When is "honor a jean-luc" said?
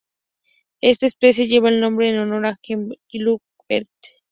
2.17-3.43